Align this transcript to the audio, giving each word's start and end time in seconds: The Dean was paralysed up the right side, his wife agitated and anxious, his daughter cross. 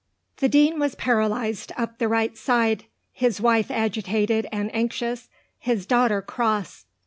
The 0.37 0.49
Dean 0.49 0.79
was 0.79 0.95
paralysed 0.95 1.71
up 1.77 1.99
the 1.99 2.07
right 2.07 2.35
side, 2.35 2.85
his 3.13 3.39
wife 3.39 3.69
agitated 3.69 4.47
and 4.51 4.73
anxious, 4.73 5.29
his 5.59 5.85
daughter 5.85 6.23
cross. 6.23 6.87